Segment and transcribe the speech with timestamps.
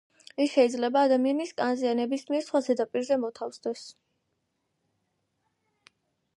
[0.43, 3.87] ის შეიძლება ადამიანის კანზე, ან ნებისმიერ სხვა ზედაპირზე მოთავსდეს.